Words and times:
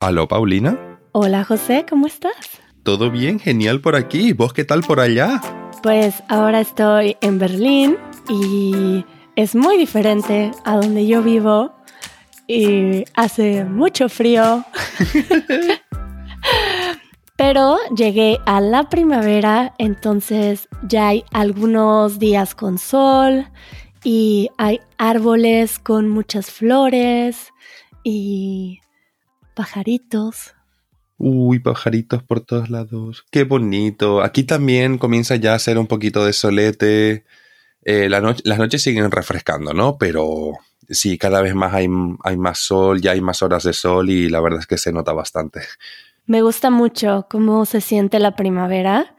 Aló, 0.00 0.28
Paulina. 0.28 0.78
Hola, 1.10 1.42
José, 1.42 1.84
¿cómo 1.88 2.06
estás? 2.06 2.60
Todo 2.84 3.10
bien, 3.10 3.40
genial 3.40 3.80
por 3.80 3.96
aquí. 3.96 4.32
¿Vos 4.32 4.52
qué 4.52 4.64
tal 4.64 4.82
por 4.82 5.00
allá? 5.00 5.40
Pues 5.82 6.22
ahora 6.28 6.60
estoy 6.60 7.16
en 7.20 7.40
Berlín 7.40 7.96
y 8.28 9.04
es 9.34 9.56
muy 9.56 9.76
diferente 9.76 10.52
a 10.64 10.76
donde 10.76 11.04
yo 11.04 11.20
vivo 11.20 11.72
y 12.46 13.06
hace 13.14 13.64
mucho 13.64 14.08
frío. 14.08 14.64
Pero 17.36 17.78
llegué 17.96 18.38
a 18.46 18.60
la 18.60 18.88
primavera, 18.88 19.74
entonces 19.78 20.68
ya 20.84 21.08
hay 21.08 21.24
algunos 21.32 22.20
días 22.20 22.54
con 22.54 22.78
sol 22.78 23.48
y 24.04 24.48
hay 24.58 24.80
árboles 24.96 25.80
con 25.80 26.08
muchas 26.08 26.52
flores 26.52 27.52
y 28.04 28.78
pajaritos. 29.58 30.54
Uy, 31.16 31.58
pajaritos 31.58 32.22
por 32.22 32.42
todos 32.42 32.70
lados. 32.70 33.24
Qué 33.32 33.42
bonito. 33.42 34.22
Aquí 34.22 34.44
también 34.44 34.98
comienza 34.98 35.34
ya 35.34 35.54
a 35.54 35.58
ser 35.58 35.78
un 35.78 35.88
poquito 35.88 36.24
de 36.24 36.32
solete. 36.32 37.24
Eh, 37.82 38.08
las 38.08 38.58
noches 38.58 38.80
siguen 38.80 39.10
refrescando, 39.10 39.74
¿no? 39.74 39.98
Pero 39.98 40.52
sí, 40.88 41.18
cada 41.18 41.42
vez 41.42 41.56
más 41.56 41.74
hay, 41.74 41.88
hay 42.22 42.36
más 42.36 42.60
sol, 42.60 43.00
ya 43.00 43.10
hay 43.10 43.20
más 43.20 43.42
horas 43.42 43.64
de 43.64 43.72
sol 43.72 44.08
y 44.10 44.28
la 44.28 44.40
verdad 44.40 44.60
es 44.60 44.68
que 44.68 44.78
se 44.78 44.92
nota 44.92 45.12
bastante. 45.12 45.62
Me 46.26 46.40
gusta 46.42 46.70
mucho 46.70 47.26
cómo 47.28 47.66
se 47.66 47.80
siente 47.80 48.20
la 48.20 48.36
primavera 48.36 49.16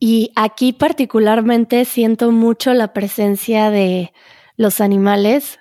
y 0.00 0.32
aquí 0.34 0.72
particularmente 0.72 1.84
siento 1.84 2.32
mucho 2.32 2.74
la 2.74 2.92
presencia 2.92 3.70
de 3.70 4.12
los 4.56 4.80
animales 4.80 5.60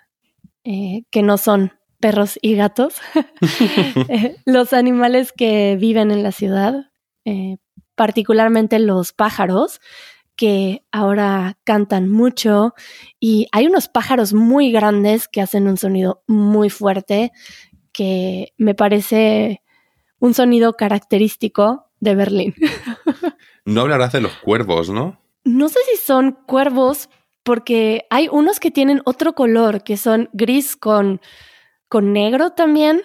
eh, 0.63 1.03
que 1.11 1.21
no 1.21 1.37
son 1.37 1.73
perros 1.99 2.37
y 2.41 2.55
gatos, 2.55 2.95
eh, 4.09 4.37
los 4.45 4.73
animales 4.73 5.31
que 5.31 5.77
viven 5.79 6.11
en 6.11 6.23
la 6.23 6.31
ciudad, 6.31 6.91
eh, 7.25 7.57
particularmente 7.95 8.79
los 8.79 9.13
pájaros, 9.13 9.79
que 10.35 10.83
ahora 10.91 11.57
cantan 11.63 12.09
mucho 12.09 12.73
y 13.19 13.47
hay 13.51 13.67
unos 13.67 13.87
pájaros 13.87 14.33
muy 14.33 14.71
grandes 14.71 15.27
que 15.27 15.41
hacen 15.41 15.67
un 15.67 15.77
sonido 15.77 16.23
muy 16.27 16.69
fuerte 16.69 17.31
que 17.93 18.53
me 18.57 18.75
parece 18.75 19.61
un 20.19 20.33
sonido 20.33 20.73
característico 20.73 21.85
de 21.99 22.15
Berlín. 22.15 22.55
no 23.65 23.81
hablarás 23.81 24.11
de 24.11 24.21
los 24.21 24.33
cuervos, 24.33 24.89
¿no? 24.89 25.21
No 25.45 25.69
sé 25.69 25.79
si 25.89 25.97
son 25.97 26.33
cuervos 26.45 27.09
porque 27.43 28.05
hay 28.09 28.27
unos 28.29 28.59
que 28.59 28.71
tienen 28.71 29.01
otro 29.05 29.33
color, 29.33 29.83
que 29.83 29.97
son 29.97 30.29
gris 30.33 30.75
con, 30.75 31.21
con 31.95 32.11
negro 32.11 32.49
también, 32.49 33.03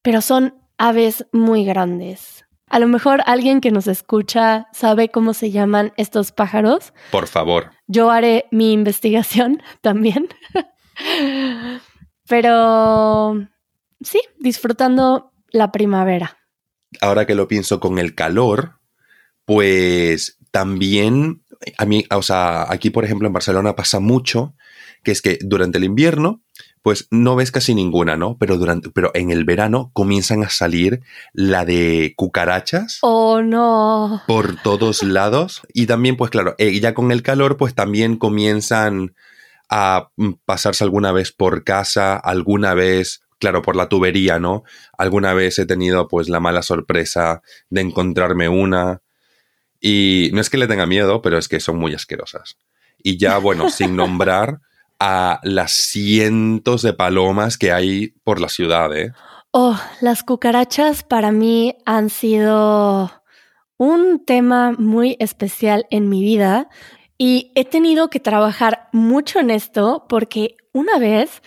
pero 0.00 0.22
son 0.22 0.54
aves 0.78 1.26
muy 1.32 1.66
grandes. 1.66 2.46
A 2.66 2.78
lo 2.78 2.88
mejor 2.88 3.22
alguien 3.26 3.60
que 3.60 3.70
nos 3.70 3.86
escucha 3.86 4.68
sabe 4.72 5.10
cómo 5.10 5.34
se 5.34 5.50
llaman 5.50 5.92
estos 5.98 6.32
pájaros. 6.32 6.94
Por 7.10 7.26
favor. 7.26 7.72
Yo 7.86 8.10
haré 8.10 8.46
mi 8.50 8.72
investigación 8.72 9.62
también. 9.82 10.30
Pero 12.26 13.34
sí, 14.00 14.22
disfrutando 14.38 15.32
la 15.50 15.70
primavera 15.70 16.38
ahora 17.00 17.26
que 17.26 17.34
lo 17.34 17.48
pienso 17.48 17.80
con 17.80 17.98
el 17.98 18.14
calor, 18.14 18.80
pues 19.44 20.38
también 20.50 21.42
a 21.78 21.84
mí, 21.84 22.04
o 22.10 22.22
sea, 22.22 22.70
aquí 22.70 22.90
por 22.90 23.04
ejemplo 23.04 23.26
en 23.26 23.32
Barcelona 23.32 23.76
pasa 23.76 24.00
mucho 24.00 24.54
que 25.02 25.12
es 25.12 25.22
que 25.22 25.38
durante 25.40 25.78
el 25.78 25.84
invierno 25.84 26.41
pues 26.82 27.06
no 27.10 27.36
ves 27.36 27.52
casi 27.52 27.74
ninguna, 27.74 28.16
¿no? 28.16 28.36
Pero 28.38 28.58
durante 28.58 28.90
pero 28.90 29.10
en 29.14 29.30
el 29.30 29.44
verano 29.44 29.90
comienzan 29.94 30.42
a 30.42 30.50
salir 30.50 31.02
la 31.32 31.64
de 31.64 32.14
cucarachas. 32.16 32.98
Oh, 33.02 33.40
no. 33.40 34.22
Por 34.26 34.60
todos 34.62 35.02
lados 35.02 35.62
y 35.72 35.86
también 35.86 36.16
pues 36.16 36.30
claro, 36.30 36.54
eh, 36.58 36.78
ya 36.80 36.94
con 36.94 37.12
el 37.12 37.22
calor 37.22 37.56
pues 37.56 37.74
también 37.74 38.16
comienzan 38.16 39.14
a 39.70 40.10
pasarse 40.44 40.84
alguna 40.84 41.12
vez 41.12 41.32
por 41.32 41.64
casa, 41.64 42.16
alguna 42.16 42.74
vez 42.74 43.22
claro, 43.38 43.62
por 43.62 43.74
la 43.74 43.88
tubería, 43.88 44.38
¿no? 44.38 44.62
Alguna 44.96 45.34
vez 45.34 45.58
he 45.58 45.66
tenido 45.66 46.06
pues 46.06 46.28
la 46.28 46.38
mala 46.38 46.62
sorpresa 46.62 47.42
de 47.70 47.80
encontrarme 47.80 48.48
una 48.48 49.02
y 49.80 50.30
no 50.32 50.40
es 50.40 50.48
que 50.48 50.58
le 50.58 50.68
tenga 50.68 50.86
miedo, 50.86 51.22
pero 51.22 51.38
es 51.38 51.48
que 51.48 51.58
son 51.58 51.76
muy 51.76 51.92
asquerosas. 51.92 52.56
Y 53.02 53.18
ya, 53.18 53.38
bueno, 53.38 53.68
sin 53.68 53.96
nombrar 53.96 54.60
a 55.04 55.40
las 55.42 55.72
cientos 55.72 56.82
de 56.82 56.92
palomas 56.92 57.58
que 57.58 57.72
hay 57.72 58.14
por 58.22 58.40
la 58.40 58.48
ciudad, 58.48 58.96
¿eh? 58.96 59.12
Oh, 59.50 59.76
las 60.00 60.22
cucarachas 60.22 61.02
para 61.02 61.32
mí 61.32 61.76
han 61.84 62.08
sido 62.08 63.10
un 63.78 64.24
tema 64.24 64.70
muy 64.78 65.16
especial 65.18 65.86
en 65.90 66.08
mi 66.08 66.22
vida 66.22 66.68
y 67.18 67.50
he 67.56 67.64
tenido 67.64 68.10
que 68.10 68.20
trabajar 68.20 68.88
mucho 68.92 69.40
en 69.40 69.50
esto 69.50 70.06
porque 70.08 70.54
una 70.72 71.00
vez 71.00 71.42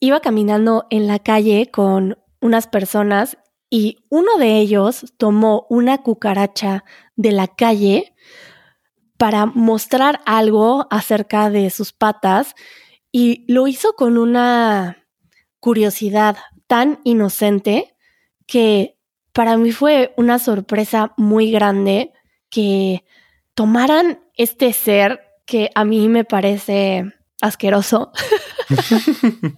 iba 0.00 0.18
caminando 0.18 0.86
en 0.90 1.06
la 1.06 1.20
calle 1.20 1.70
con 1.70 2.18
unas 2.40 2.66
personas 2.66 3.38
y 3.70 3.98
uno 4.08 4.36
de 4.36 4.58
ellos 4.58 5.14
tomó 5.16 5.64
una 5.70 5.98
cucaracha 5.98 6.84
de 7.14 7.30
la 7.30 7.46
calle 7.46 8.14
para 9.20 9.44
mostrar 9.44 10.22
algo 10.24 10.86
acerca 10.88 11.50
de 11.50 11.68
sus 11.68 11.92
patas 11.92 12.54
y 13.12 13.44
lo 13.52 13.68
hizo 13.68 13.92
con 13.92 14.16
una 14.16 15.04
curiosidad 15.58 16.38
tan 16.66 17.00
inocente 17.04 17.94
que 18.46 18.96
para 19.34 19.58
mí 19.58 19.72
fue 19.72 20.14
una 20.16 20.38
sorpresa 20.38 21.12
muy 21.18 21.50
grande 21.50 22.14
que 22.48 23.04
tomaran 23.52 24.20
este 24.38 24.72
ser 24.72 25.20
que 25.44 25.70
a 25.74 25.84
mí 25.84 26.08
me 26.08 26.24
parece 26.24 27.12
asqueroso 27.42 28.12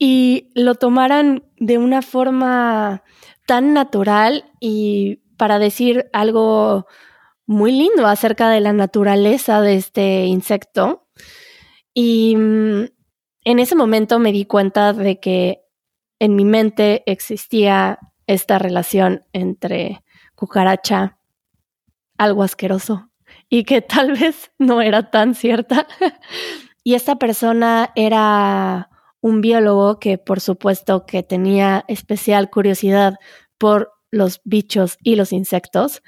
y 0.00 0.50
lo 0.56 0.74
tomaran 0.74 1.44
de 1.58 1.78
una 1.78 2.02
forma 2.02 3.04
tan 3.46 3.72
natural 3.72 4.50
y 4.58 5.20
para 5.36 5.60
decir 5.60 6.10
algo 6.12 6.88
muy 7.48 7.72
lindo 7.72 8.06
acerca 8.06 8.50
de 8.50 8.60
la 8.60 8.74
naturaleza 8.74 9.62
de 9.62 9.76
este 9.76 10.26
insecto. 10.26 11.08
Y 11.94 12.36
mm, 12.36 12.84
en 13.44 13.58
ese 13.58 13.74
momento 13.74 14.18
me 14.18 14.32
di 14.32 14.44
cuenta 14.44 14.92
de 14.92 15.18
que 15.18 15.62
en 16.18 16.36
mi 16.36 16.44
mente 16.44 17.02
existía 17.06 17.98
esta 18.26 18.58
relación 18.58 19.24
entre 19.32 20.04
cucaracha, 20.34 21.18
algo 22.18 22.42
asqueroso, 22.42 23.08
y 23.48 23.64
que 23.64 23.80
tal 23.82 24.12
vez 24.12 24.52
no 24.58 24.82
era 24.82 25.10
tan 25.10 25.34
cierta. 25.34 25.86
y 26.84 26.94
esta 26.94 27.16
persona 27.16 27.92
era 27.96 28.90
un 29.22 29.40
biólogo 29.40 29.98
que 29.98 30.18
por 30.18 30.40
supuesto 30.40 31.06
que 31.06 31.22
tenía 31.22 31.86
especial 31.88 32.50
curiosidad 32.50 33.14
por 33.56 33.94
los 34.10 34.42
bichos 34.44 34.98
y 35.02 35.16
los 35.16 35.32
insectos, 35.32 36.02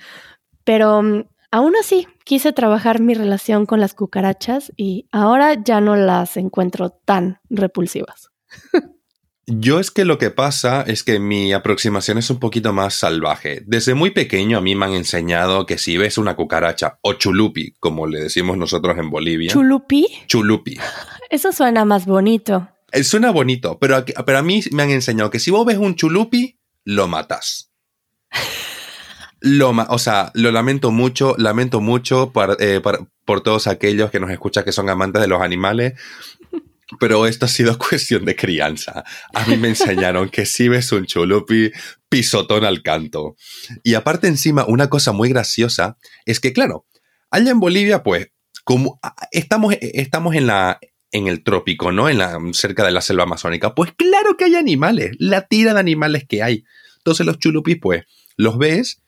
pero 0.65 1.03
mm, 1.03 1.25
aún 1.51 1.75
así 1.77 2.07
quise 2.25 2.53
trabajar 2.53 3.01
mi 3.01 3.15
relación 3.15 3.67
con 3.67 3.81
las 3.81 3.95
cucarachas 3.95 4.73
y 4.77 5.07
ahora 5.13 5.55
ya 5.55 5.81
no 5.81 5.97
las 5.97 6.37
encuentro 6.37 6.91
tan 6.91 7.41
repulsivas. 7.49 8.31
Yo 9.53 9.81
es 9.81 9.91
que 9.91 10.05
lo 10.05 10.17
que 10.17 10.31
pasa 10.31 10.83
es 10.83 11.03
que 11.03 11.19
mi 11.19 11.53
aproximación 11.53 12.19
es 12.19 12.31
un 12.31 12.39
poquito 12.39 12.73
más 12.73 12.95
salvaje. 12.95 13.63
Desde 13.67 13.95
muy 13.95 14.11
pequeño 14.11 14.59
a 14.59 14.61
mí 14.61 14.77
me 14.77 14.87
han 14.87 14.93
enseñado 14.93 15.67
que 15.67 15.77
si 15.77 15.99
ves 15.99 16.19
una 16.19 16.37
cucaracha 16.37 17.01
o 17.03 17.15
chulupi, 17.15 17.75
como 17.81 18.07
le 18.07 18.21
decimos 18.21 18.57
nosotros 18.57 18.97
en 18.99 19.11
Bolivia. 19.11 19.51
¿Chulupi? 19.51 20.07
Chulupi. 20.29 20.79
Eso 21.31 21.51
suena 21.51 21.85
más 21.85 22.07
bonito. 22.07 22.69
Eh, 22.93 23.03
suena 23.03 23.31
bonito, 23.33 23.79
pero, 23.81 24.05
pero 24.25 24.39
a 24.39 24.43
mí 24.43 24.61
me 24.71 24.85
han 24.85 24.91
enseñado 24.91 25.31
que 25.31 25.41
si 25.41 25.51
vos 25.51 25.67
ves 25.67 25.79
un 25.79 25.97
chulupi, 25.97 26.61
lo 26.85 27.09
matas. 27.09 27.70
Lo, 29.41 29.71
o 29.71 29.99
sea, 29.99 30.31
lo 30.35 30.53
lamento 30.53 30.91
mucho, 30.91 31.35
lamento 31.39 31.81
mucho 31.81 32.33
eh, 32.59 32.81
por 33.25 33.43
todos 33.43 33.67
aquellos 33.67 34.11
que 34.11 34.21
nos 34.21 34.31
escuchan 34.31 34.65
que 34.65 34.73
son 34.73 34.91
amantes 34.91 35.23
de 35.23 35.29
los 35.29 35.41
animales, 35.41 35.95
pero 36.99 37.27
esto 37.27 37.47
ha 37.47 37.49
sido 37.49 37.79
cuestión 37.91 38.25
de 38.25 38.37
crianza. 38.37 39.05
A 39.35 39.47
mí 39.47 39.57
me 39.57 39.69
enseñaron 39.69 40.29
que 40.29 40.47
si 40.47 40.69
ves 40.69 40.93
un 40.93 41.07
chulupi, 41.07 41.71
pisotón 42.09 42.65
al 42.65 42.83
canto. 42.83 43.37
Y 43.83 43.95
aparte 43.95 44.27
encima, 44.27 44.65
una 44.67 44.89
cosa 44.91 45.13
muy 45.13 45.29
graciosa 45.29 45.97
es 46.27 46.41
que, 46.41 46.53
claro, 46.53 46.87
allá 47.31 47.51
en 47.51 47.61
Bolivia, 47.61 48.03
pues, 48.03 48.29
como 48.65 49.01
estamos, 49.31 49.75
estamos 49.81 50.35
en 50.35 50.47
la, 50.47 50.81
en 51.13 51.27
el 51.27 51.43
trópico, 51.43 51.93
¿no? 51.93 52.09
En 52.09 52.19
la, 52.19 52.39
cerca 52.53 52.85
de 52.85 52.93
la 52.93 53.01
selva 53.01 53.25
amazónica. 53.25 53.75
Pues 53.75 53.93
claro 53.97 54.37
que 54.37 54.45
hay 54.45 54.57
animales, 54.57 55.13
la 55.19 55.47
tira 55.47 55.75
de 55.75 55.81
animales 55.81 56.25
que 56.29 56.43
hay. 56.43 56.65
Entonces 56.99 57.27
los 57.27 57.39
chulupis, 57.39 57.79
pues, 57.81 58.05
los 58.37 58.59
ves 58.59 59.03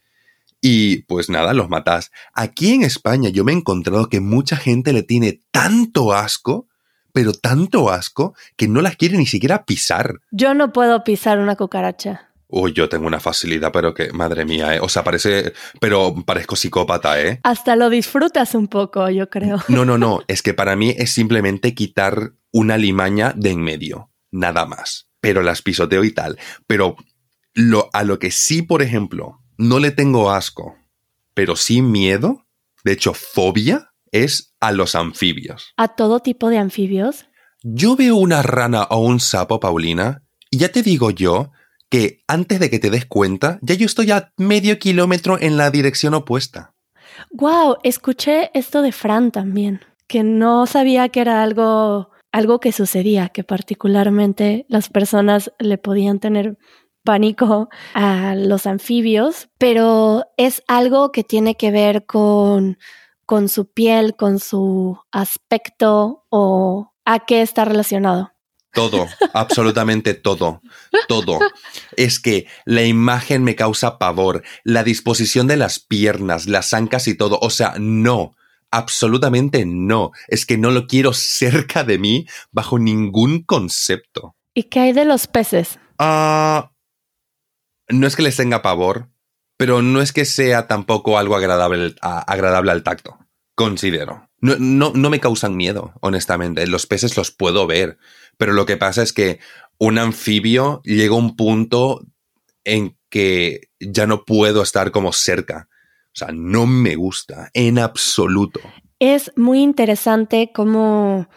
y 0.65 1.03
pues 1.03 1.29
nada, 1.29 1.53
los 1.53 1.69
matas. 1.69 2.13
Aquí 2.33 2.73
en 2.73 2.85
España 2.85 3.29
yo 3.29 3.45
me 3.45 3.53
he 3.53 3.57
encontrado 3.57 4.09
que 4.09 4.21
mucha 4.21 4.57
gente 4.57 4.93
le 4.93 5.03
tiene 5.03 5.43
tanto 5.51 6.15
asco, 6.15 6.69
pero 7.13 7.35
tanto 7.35 7.91
asco, 7.91 8.35
que 8.57 8.69
no 8.69 8.81
las 8.81 8.97
quiere 8.97 9.19
ni 9.19 9.27
siquiera 9.27 9.65
pisar. 9.65 10.21
Yo 10.31 10.55
no 10.55 10.73
puedo 10.73 11.03
pisar 11.03 11.41
una 11.41 11.57
cucaracha. 11.57 12.33
Uy, 12.47 12.73
yo 12.75 12.89
tengo 12.89 13.07
una 13.07 13.19
facilidad, 13.19 13.73
pero 13.73 13.93
que, 13.93 14.13
madre 14.13 14.45
mía, 14.45 14.77
¿eh? 14.77 14.81
O 14.81 14.89
sea, 14.89 15.03
parece, 15.03 15.53
pero 15.81 16.15
parezco 16.25 16.55
psicópata, 16.55 17.21
¿eh? 17.21 17.41
Hasta 17.43 17.75
lo 17.75 17.91
disfrutas 17.91 18.55
un 18.55 18.69
poco, 18.69 19.11
yo 19.11 19.29
creo. 19.31 19.59
No, 19.67 19.85
no, 19.85 19.99
no, 19.99 20.21
es 20.29 20.43
que 20.43 20.55
para 20.55 20.77
mí 20.77 20.95
es 20.97 21.11
simplemente 21.11 21.75
quitar 21.75 22.35
una 22.53 22.77
limaña 22.77 23.33
de 23.35 23.51
en 23.51 23.63
medio, 23.63 24.11
nada 24.31 24.65
más. 24.65 25.09
Pero 25.21 25.43
las 25.43 25.63
pisoteo 25.63 26.05
y 26.05 26.13
tal. 26.13 26.39
Pero 26.69 26.97
lo, 27.55 27.91
a 27.93 28.05
lo 28.05 28.19
que 28.19 28.31
sí, 28.31 28.63
por 28.63 28.83
ejemplo, 28.83 29.42
no 29.57 29.79
le 29.79 29.91
tengo 29.91 30.31
asco, 30.31 30.77
pero 31.35 31.57
sí 31.57 31.83
miedo, 31.83 32.47
de 32.85 32.93
hecho, 32.93 33.15
fobia, 33.15 33.93
es 34.11 34.55
a 34.61 34.73
los 34.73 34.95
anfibios. 34.95 35.73
¿A 35.77 35.89
todo 35.89 36.21
tipo 36.21 36.51
de 36.51 36.59
anfibios? 36.59 37.27
Yo 37.63 37.97
veo 37.97 38.17
una 38.17 38.43
rana 38.43 38.85
o 38.85 38.99
un 38.99 39.21
sapo, 39.21 39.61
Paulina, 39.61 40.23
y 40.51 40.59
ya 40.59 40.71
te 40.71 40.83
digo 40.83 41.11
yo 41.11 41.51
que 41.89 42.23
antes 42.27 42.59
de 42.59 42.71
que 42.71 42.79
te 42.79 42.91
des 42.91 43.07
cuenta, 43.07 43.59
ya 43.63 43.75
yo 43.75 43.87
estoy 43.87 44.11
a 44.11 44.33
medio 44.37 44.79
kilómetro 44.79 45.39
en 45.41 45.57
la 45.57 45.71
dirección 45.71 46.15
opuesta. 46.15 46.75
Wow, 47.31 47.77
escuché 47.83 48.51
esto 48.55 48.83
de 48.83 48.93
Fran 48.93 49.31
también, 49.31 49.81
que 50.07 50.23
no 50.23 50.67
sabía 50.67 51.09
que 51.11 51.21
era 51.21 51.43
algo, 51.43 52.11
algo 52.33 52.61
que 52.61 52.73
sucedía, 52.73 53.29
que 53.29 53.45
particularmente 53.45 54.67
las 54.69 54.89
personas 54.89 55.53
le 55.59 55.79
podían 55.79 56.19
tener 56.19 56.57
pánico 57.05 57.69
a 57.95 58.35
los 58.35 58.67
anfibios, 58.67 59.49
pero 59.59 60.25
es 60.37 60.63
algo 60.69 61.13
que 61.13 61.25
tiene 61.25 61.57
que 61.57 61.71
ver 61.71 62.07
con, 62.07 62.79
con 63.27 63.49
su 63.49 63.71
piel, 63.71 64.17
con 64.17 64.39
su 64.39 64.99
aspecto 65.11 66.25
o 66.29 66.93
a 67.05 67.21
qué 67.21 67.43
está 67.43 67.65
relacionado. 67.65 68.33
Todo, 68.73 69.07
absolutamente 69.35 70.15
todo, 70.15 70.63
todo. 71.07 71.39
Es 71.97 72.19
que 72.19 72.47
la 72.65 72.83
imagen 72.83 73.45
me 73.45 73.55
causa 73.55 73.99
pavor, 73.99 74.43
la 74.65 74.83
disposición 74.83 75.47
de 75.47 75.59
las 75.59 75.79
piernas, 75.79 76.47
las 76.47 76.73
ancas 76.73 77.07
y 77.07 77.15
todo. 77.15 77.39
O 77.43 77.51
sea, 77.51 77.75
no, 77.79 78.35
absolutamente 78.71 79.67
no. 79.67 80.13
Es 80.29 80.47
que 80.47 80.57
no 80.57 80.71
lo 80.71 80.87
quiero 80.87 81.13
cerca 81.13 81.85
de 81.85 81.99
mí 81.99 82.27
bajo 82.51 82.79
ningún 82.79 83.43
concepto. 83.43 84.37
¿Y 84.55 84.65
qué 84.65 84.81
hay 84.81 84.93
de 84.93 85.05
los 85.05 85.27
peces? 85.27 85.79
Ah, 85.99 86.72
no 87.89 88.07
es 88.07 88.17
que 88.17 88.23
les 88.23 88.37
tenga 88.37 88.63
pavor, 88.63 89.09
pero 89.57 89.83
no 89.83 90.01
es 90.01 90.13
que 90.13 90.25
sea 90.25 90.67
tampoco 90.67 91.19
algo 91.19 91.37
agradable, 91.37 91.95
agradable 92.01 92.73
al 92.73 92.83
tacto, 92.83 93.19
considero. 93.55 94.29
No, 94.41 94.57
no, 94.59 94.93
no 94.95 95.11
me 95.11 95.21
causan 95.21 95.57
miedo, 95.57 95.93
honestamente. 96.01 96.67
Los 96.67 96.87
peces 96.87 97.17
los 97.17 97.31
puedo 97.31 97.67
ver, 97.67 97.97
pero 98.37 98.53
lo 98.53 98.67
que 98.67 98.77
pasa 98.77 99.03
es 99.03 99.13
que 99.13 99.39
un 99.79 99.99
anfibio 99.99 100.81
llega 100.85 101.15
a 101.15 101.19
un 101.19 101.37
punto 101.37 102.05
en 102.65 102.97
que 103.09 103.69
ya 103.79 104.07
no 104.07 104.25
puedo 104.25 104.63
estar 104.63 104.91
como 104.91 105.13
cerca. 105.13 105.69
O 106.07 106.15
sea, 106.15 106.29
no 106.33 106.67
me 106.67 106.97
gusta 106.97 107.51
en 107.55 107.79
absoluto. 107.79 108.61
Es 108.99 109.33
muy 109.37 109.61
interesante 109.61 110.51
cómo 110.53 111.29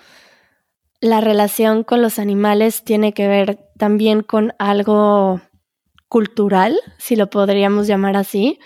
la 0.99 1.21
relación 1.21 1.83
con 1.83 2.01
los 2.01 2.19
animales 2.19 2.83
tiene 2.83 3.13
que 3.13 3.27
ver 3.27 3.59
también 3.77 4.21
con 4.21 4.53
algo 4.59 5.41
cultural, 6.07 6.75
si 6.97 7.15
lo 7.15 7.29
podríamos 7.29 7.87
llamar 7.87 8.15
así, 8.15 8.59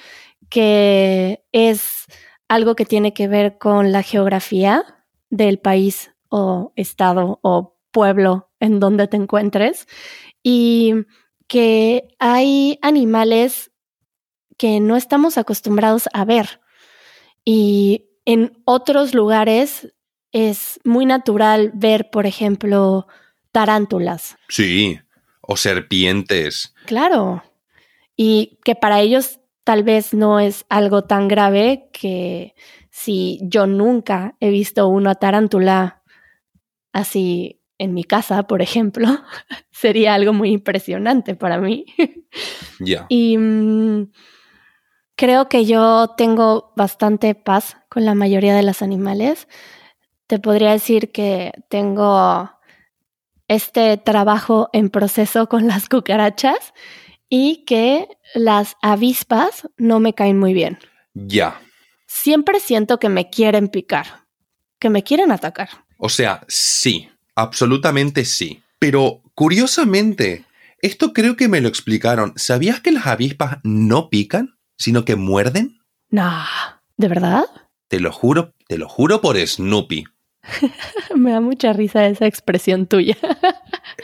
que 0.49 1.43
es 1.51 2.05
algo 2.47 2.75
que 2.75 2.85
tiene 2.85 3.13
que 3.13 3.27
ver 3.27 3.57
con 3.57 3.91
la 3.91 4.03
geografía 4.03 4.83
del 5.29 5.59
país 5.59 6.11
o 6.29 6.73
estado 6.75 7.39
o 7.41 7.77
pueblo 7.91 8.49
en 8.59 8.79
donde 8.79 9.07
te 9.07 9.17
encuentres 9.17 9.87
y 10.43 10.93
que 11.47 12.15
hay 12.19 12.77
animales 12.81 13.71
que 14.57 14.79
no 14.79 14.95
estamos 14.95 15.37
acostumbrados 15.37 16.09
a 16.13 16.25
ver 16.25 16.61
y 17.45 18.09
en 18.25 18.61
otros 18.65 19.13
lugares 19.13 19.93
es 20.31 20.79
muy 20.83 21.05
natural 21.05 21.71
ver, 21.73 22.09
por 22.11 22.25
ejemplo, 22.27 23.07
tarántulas. 23.51 24.37
Sí, 24.47 24.99
o 25.51 25.57
serpientes. 25.57 26.75
Claro. 26.85 27.43
Y 28.15 28.59
que 28.63 28.75
para 28.75 29.01
ellos 29.01 29.39
tal 29.63 29.83
vez 29.83 30.13
no 30.13 30.39
es 30.39 30.63
algo 30.69 31.05
tan 31.05 31.27
grave 31.27 31.89
que 31.91 32.53
si 32.91 33.39
yo 33.41 33.65
nunca 33.65 34.35
he 34.39 34.51
visto 34.51 34.87
una 34.87 35.15
tarántula 35.15 36.03
así 36.93 37.61
en 37.79 37.95
mi 37.95 38.03
casa, 38.03 38.43
por 38.43 38.61
ejemplo, 38.61 39.07
sería 39.71 40.13
algo 40.13 40.33
muy 40.33 40.51
impresionante 40.51 41.35
para 41.35 41.57
mí. 41.57 41.85
Ya. 42.81 43.07
Y 43.09 43.37
mm, 43.37 44.11
creo 45.15 45.49
que 45.49 45.65
yo 45.65 46.13
tengo 46.15 46.71
bastante 46.77 47.35
paz 47.35 47.75
con 47.89 48.05
la 48.05 48.13
mayoría 48.13 48.55
de 48.55 48.63
los 48.63 48.81
animales. 48.81 49.49
Te 50.27 50.39
podría 50.39 50.71
decir 50.71 51.11
que 51.11 51.51
tengo 51.67 52.49
este 53.49 53.97
trabajo 53.97 54.69
en 54.71 54.89
proceso 54.89 55.49
con 55.49 55.67
las 55.67 55.89
cucarachas 55.89 56.73
y 57.27 57.65
que 57.65 58.07
las 58.33 58.77
avispas 58.81 59.67
no 59.77 59.99
me 59.99 60.13
caen 60.13 60.39
muy 60.39 60.53
bien. 60.53 60.79
Ya. 61.13 61.59
Siempre 62.07 62.61
siento 62.61 62.97
que 62.97 63.09
me 63.09 63.29
quieren 63.29 63.67
picar, 63.67 64.25
que 64.79 64.89
me 64.89 65.03
quieren 65.03 65.33
atacar. 65.33 65.69
O 65.97 66.07
sea, 66.07 66.45
sí, 66.47 67.09
Absolutamente 67.39 68.25
sí. 68.25 68.63
Pero 68.79 69.21
curiosamente, 69.33 70.43
esto 70.81 71.13
creo 71.13 71.37
que 71.37 71.47
me 71.47 71.61
lo 71.61 71.69
explicaron. 71.69 72.33
¿Sabías 72.35 72.81
que 72.81 72.91
las 72.91 73.07
avispas 73.07 73.59
no 73.63 74.09
pican, 74.09 74.57
sino 74.77 75.05
que 75.05 75.15
muerden? 75.15 75.79
No, 76.09 76.43
¿de 76.97 77.07
verdad? 77.07 77.45
Te 77.87 78.01
lo 78.01 78.11
juro, 78.11 78.55
te 78.67 78.77
lo 78.77 78.89
juro 78.89 79.21
por 79.21 79.37
Snoopy. 79.37 80.03
me 81.15 81.31
da 81.31 81.41
mucha 81.41 81.73
risa 81.73 82.07
esa 82.07 82.25
expresión 82.25 82.87
tuya. 82.87 83.17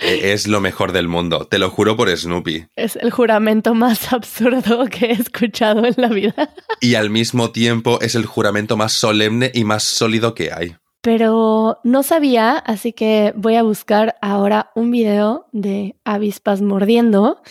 E, 0.01 0.33
es 0.33 0.47
lo 0.47 0.59
mejor 0.61 0.91
del 0.91 1.07
mundo, 1.07 1.45
te 1.45 1.57
lo 1.57 1.69
juro 1.69 1.95
por 1.95 2.09
Snoopy. 2.09 2.67
Es 2.75 2.95
el 2.97 3.11
juramento 3.11 3.75
más 3.75 4.11
absurdo 4.13 4.87
que 4.87 5.05
he 5.05 5.11
escuchado 5.11 5.85
en 5.85 5.93
la 5.97 6.09
vida. 6.09 6.53
y 6.81 6.95
al 6.95 7.09
mismo 7.09 7.51
tiempo 7.51 7.99
es 8.01 8.15
el 8.15 8.25
juramento 8.25 8.77
más 8.77 8.93
solemne 8.93 9.51
y 9.53 9.63
más 9.63 9.83
sólido 9.83 10.33
que 10.33 10.51
hay 10.51 10.75
pero 11.05 11.77
no 11.83 12.01
sabía, 12.01 12.57
así 12.57 12.91
que 12.91 13.31
voy 13.35 13.57
a 13.57 13.61
buscar 13.61 14.15
ahora 14.23 14.71
un 14.73 14.89
video 14.89 15.45
de 15.51 15.95
avispas 16.03 16.63
mordiendo 16.63 17.43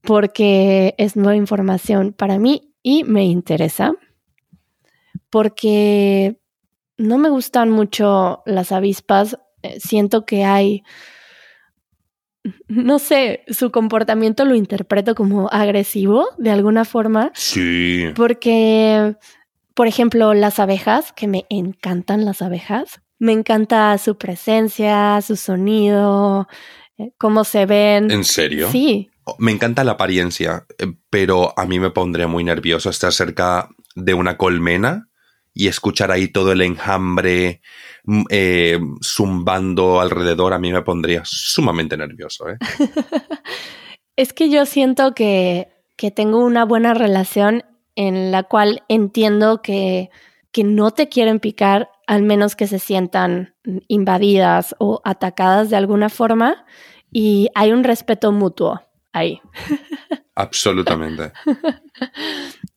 porque 0.00 0.94
es 0.96 1.14
nueva 1.14 1.36
información 1.36 2.14
para 2.14 2.38
mí 2.38 2.72
y 2.82 3.04
me 3.04 3.26
interesa 3.26 3.92
porque 5.28 6.40
no 6.98 7.18
me 7.18 7.28
gustan 7.28 7.70
mucho 7.70 8.42
las 8.46 8.72
avispas, 8.72 9.38
eh, 9.62 9.78
siento 9.80 10.24
que 10.24 10.44
hay 10.44 10.82
no 12.68 13.00
sé, 13.00 13.42
su 13.48 13.72
comportamiento 13.72 14.44
lo 14.44 14.54
interpreto 14.54 15.16
como 15.16 15.48
agresivo 15.50 16.28
de 16.38 16.52
alguna 16.52 16.84
forma. 16.84 17.32
Sí. 17.34 18.04
Porque 18.14 19.16
por 19.76 19.86
ejemplo, 19.86 20.32
las 20.32 20.58
abejas, 20.58 21.12
que 21.12 21.28
me 21.28 21.44
encantan 21.50 22.24
las 22.24 22.40
abejas. 22.40 23.02
Me 23.18 23.32
encanta 23.32 23.98
su 23.98 24.16
presencia, 24.16 25.20
su 25.20 25.36
sonido, 25.36 26.48
eh, 26.96 27.12
cómo 27.18 27.44
se 27.44 27.66
ven. 27.66 28.10
¿En 28.10 28.24
serio? 28.24 28.70
Sí. 28.70 29.10
Oh, 29.24 29.36
me 29.38 29.52
encanta 29.52 29.84
la 29.84 29.92
apariencia, 29.92 30.64
eh, 30.78 30.86
pero 31.10 31.52
a 31.58 31.66
mí 31.66 31.78
me 31.78 31.90
pondría 31.90 32.26
muy 32.26 32.42
nervioso 32.42 32.88
estar 32.88 33.12
cerca 33.12 33.68
de 33.94 34.14
una 34.14 34.38
colmena 34.38 35.10
y 35.56 35.68
escuchar 35.68 36.10
ahí 36.10 36.28
todo 36.28 36.52
el 36.52 36.60
enjambre 36.60 37.62
mm, 38.04 38.24
eh, 38.28 38.78
zumbando 39.02 40.00
alrededor. 40.00 40.52
A 40.52 40.58
mí 40.58 40.70
me 40.70 40.82
pondría 40.82 41.22
sumamente 41.24 41.96
nervioso. 41.96 42.44
es 44.16 44.34
que 44.34 44.50
yo 44.50 44.66
siento 44.66 45.14
que, 45.14 45.68
que 45.96 46.10
tengo 46.10 46.44
una 46.44 46.66
buena 46.66 46.92
relación 46.92 47.64
en 47.94 48.30
la 48.30 48.42
cual 48.42 48.82
entiendo 48.88 49.62
que, 49.62 50.10
que 50.52 50.62
no 50.62 50.90
te 50.90 51.08
quieren 51.08 51.40
picar 51.40 51.90
al 52.06 52.22
menos 52.22 52.54
que 52.54 52.66
se 52.66 52.78
sientan 52.78 53.54
invadidas 53.88 54.76
o 54.78 55.00
atacadas 55.04 55.70
de 55.70 55.76
alguna 55.76 56.10
forma 56.10 56.66
y 57.10 57.48
hay 57.54 57.72
un 57.72 57.82
respeto 57.82 58.30
mutuo 58.30 58.82
ahí. 59.14 59.40
Absolutamente. 60.34 61.32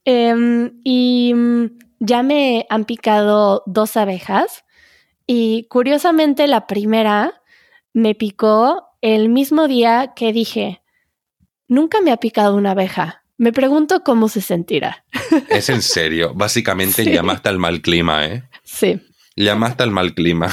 Em, 0.05 0.79
y 0.85 1.33
mm, 1.35 1.88
ya 1.99 2.23
me 2.23 2.65
han 2.69 2.85
picado 2.85 3.63
dos 3.65 3.97
abejas 3.97 4.63
y 5.27 5.67
curiosamente 5.69 6.47
la 6.47 6.67
primera 6.67 7.41
me 7.93 8.15
picó 8.15 8.87
el 9.01 9.29
mismo 9.29 9.67
día 9.67 10.13
que 10.15 10.33
dije, 10.33 10.81
nunca 11.67 12.01
me 12.01 12.11
ha 12.11 12.17
picado 12.17 12.55
una 12.55 12.71
abeja. 12.71 13.23
Me 13.37 13.53
pregunto 13.53 14.03
cómo 14.03 14.27
se 14.27 14.41
sentirá. 14.41 15.05
Es 15.49 15.69
en 15.69 15.81
serio. 15.81 16.33
Básicamente 16.33 17.05
llamaste 17.05 17.49
al 17.49 17.59
mal 17.59 17.81
clima, 17.81 18.25
¿eh? 18.25 18.43
Sí. 18.63 18.99
Llamaste 19.35 19.83
al 19.83 19.91
mal 19.91 20.13
clima. 20.13 20.49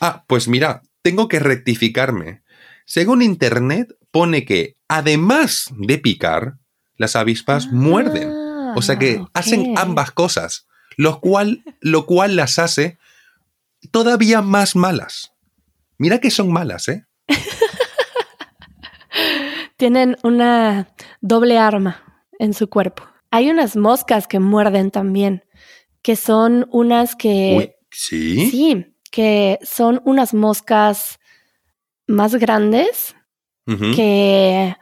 Ah, 0.00 0.24
pues 0.26 0.48
mira, 0.48 0.82
tengo 1.02 1.28
que 1.28 1.38
rectificarme. 1.38 2.42
Según 2.84 3.22
Internet, 3.22 3.88
pone 4.10 4.44
que 4.44 4.76
además 4.88 5.70
de 5.76 5.98
picar, 5.98 6.54
las 6.96 7.16
avispas 7.16 7.68
muerden. 7.68 8.30
O 8.76 8.82
sea 8.82 8.98
que 8.98 9.20
Ah, 9.22 9.30
hacen 9.34 9.74
ambas 9.78 10.10
cosas, 10.10 10.66
lo 11.00 11.20
cual, 11.20 11.62
lo 11.80 12.04
cual 12.04 12.36
las 12.36 12.58
hace 12.58 12.98
todavía 13.90 14.42
más 14.42 14.76
malas. 14.76 15.32
Mira 15.96 16.18
que 16.18 16.30
son 16.30 16.52
malas, 16.52 16.88
¿eh? 16.88 17.06
Tienen 19.78 20.18
una 20.22 20.94
doble 21.22 21.56
arma 21.56 22.26
en 22.38 22.52
su 22.52 22.68
cuerpo. 22.68 23.04
Hay 23.30 23.48
unas 23.48 23.76
moscas 23.76 24.26
que 24.26 24.40
muerden 24.40 24.90
también, 24.90 25.42
que 26.02 26.16
son 26.16 26.68
unas 26.70 27.16
que... 27.16 27.54
Uy, 27.56 27.72
¿sí? 27.90 28.50
Sí, 28.50 28.94
que 29.10 29.58
son 29.62 30.02
unas 30.04 30.34
moscas 30.34 31.18
más 32.06 32.34
grandes 32.34 33.16
que 33.94 34.76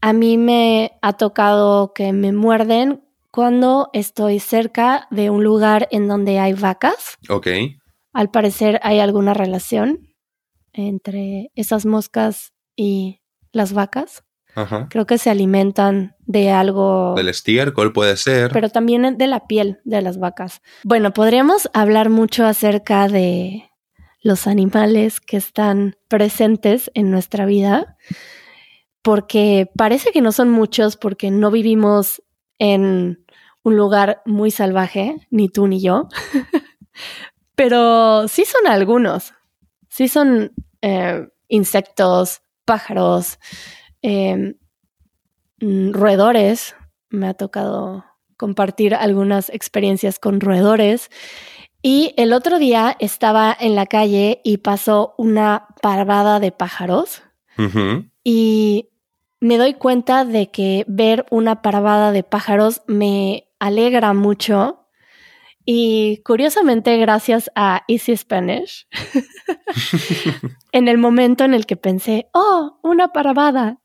a 0.00 0.12
mí 0.12 0.38
me 0.38 0.98
ha 1.02 1.12
tocado 1.12 1.92
que 1.92 2.12
me 2.12 2.32
muerden 2.32 3.04
cuando 3.30 3.90
estoy 3.92 4.40
cerca 4.40 5.06
de 5.10 5.30
un 5.30 5.44
lugar 5.44 5.88
en 5.90 6.08
donde 6.08 6.38
hay 6.38 6.52
vacas. 6.52 7.18
Ok. 7.28 7.48
Al 8.12 8.30
parecer 8.30 8.80
hay 8.82 8.98
alguna 8.98 9.34
relación 9.34 10.08
entre 10.72 11.50
esas 11.54 11.86
moscas 11.86 12.52
y 12.76 13.20
las 13.52 13.72
vacas. 13.72 14.24
Ajá. 14.56 14.88
Creo 14.90 15.06
que 15.06 15.18
se 15.18 15.30
alimentan 15.30 16.16
de 16.26 16.50
algo, 16.50 17.14
Del 17.14 17.28
estiércol 17.28 17.92
puede 17.92 18.16
ser. 18.16 18.50
pero 18.52 18.68
también 18.68 19.16
de 19.16 19.26
la 19.28 19.46
piel 19.46 19.80
de 19.84 20.02
las 20.02 20.18
vacas. 20.18 20.60
Bueno, 20.82 21.12
podríamos 21.12 21.70
hablar 21.72 22.10
mucho 22.10 22.44
acerca 22.46 23.06
de 23.06 23.70
los 24.22 24.48
animales 24.48 25.20
que 25.20 25.36
están 25.36 25.96
presentes 26.08 26.90
en 26.94 27.10
nuestra 27.12 27.46
vida, 27.46 27.96
porque 29.02 29.70
parece 29.76 30.10
que 30.10 30.20
no 30.20 30.32
son 30.32 30.50
muchos, 30.50 30.96
porque 30.96 31.30
no 31.30 31.50
vivimos 31.50 32.22
en 32.60 33.24
un 33.64 33.76
lugar 33.76 34.22
muy 34.24 34.52
salvaje, 34.52 35.16
ni 35.30 35.48
tú 35.48 35.66
ni 35.66 35.80
yo, 35.80 36.08
pero 37.56 38.28
sí 38.28 38.44
son 38.44 38.68
algunos, 38.68 39.34
sí 39.88 40.06
son 40.06 40.52
eh, 40.82 41.26
insectos, 41.48 42.42
pájaros, 42.64 43.40
eh, 44.02 44.54
mm, 45.60 45.92
roedores. 45.92 46.76
Me 47.08 47.26
ha 47.26 47.34
tocado 47.34 48.04
compartir 48.36 48.94
algunas 48.94 49.48
experiencias 49.50 50.18
con 50.18 50.40
roedores. 50.40 51.10
Y 51.82 52.14
el 52.16 52.32
otro 52.32 52.58
día 52.58 52.96
estaba 53.00 53.56
en 53.58 53.74
la 53.74 53.86
calle 53.86 54.40
y 54.44 54.58
pasó 54.58 55.14
una 55.18 55.66
parvada 55.82 56.38
de 56.38 56.52
pájaros 56.52 57.22
y 58.24 58.89
me 59.40 59.56
doy 59.56 59.74
cuenta 59.74 60.24
de 60.24 60.50
que 60.50 60.84
ver 60.86 61.26
una 61.30 61.62
parvada 61.62 62.12
de 62.12 62.22
pájaros 62.22 62.82
me 62.86 63.48
alegra 63.58 64.12
mucho. 64.12 64.86
Y 65.64 66.22
curiosamente, 66.24 66.96
gracias 66.98 67.50
a 67.54 67.84
Easy 67.88 68.16
Spanish, 68.16 68.86
en 70.72 70.88
el 70.88 70.98
momento 70.98 71.44
en 71.44 71.54
el 71.54 71.66
que 71.66 71.76
pensé, 71.76 72.28
oh, 72.32 72.78
una 72.82 73.08
parvada, 73.08 73.78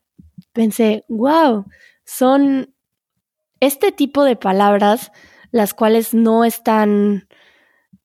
pensé, 0.52 1.06
wow, 1.10 1.66
son 2.06 2.74
este 3.60 3.92
tipo 3.92 4.24
de 4.24 4.36
palabras 4.36 5.12
las 5.52 5.74
cuales 5.74 6.14
no 6.14 6.44
están 6.44 7.28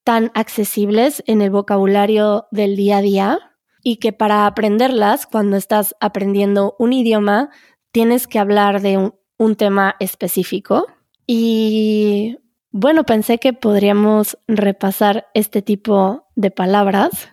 tan 0.05 0.31
accesibles 0.35 1.23
en 1.27 1.43
el 1.43 1.51
vocabulario 1.51 2.47
del 2.51 2.77
día 2.77 2.99
a 2.99 3.03
día 3.03 3.50
y 3.83 3.97
que 3.97 4.13
para 4.13 4.47
aprenderlas, 4.47 5.27
cuando 5.27 5.57
estás 5.57 5.95
aprendiendo 6.01 6.77
un 6.79 6.93
idioma, 6.93 7.51
tienes 7.93 8.27
que 8.27 8.39
hablar 8.39 8.81
de 8.81 8.99
un, 8.99 9.15
un 9.39 9.57
tema 9.57 9.97
específico. 10.01 10.87
Y 11.27 12.39
bueno, 12.73 13.05
pensé 13.05 13.39
que 13.39 13.53
podríamos 13.53 14.39
repasar 14.47 15.27
este 15.35 15.63
tipo 15.63 16.29
de 16.37 16.51
palabras, 16.51 17.31